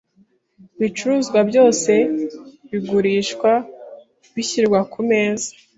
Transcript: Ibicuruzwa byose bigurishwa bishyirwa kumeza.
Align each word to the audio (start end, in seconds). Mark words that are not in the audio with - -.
Ibicuruzwa 0.77 1.39
byose 1.49 1.91
bigurishwa 2.69 3.51
bishyirwa 4.33 4.79
kumeza. 4.91 5.49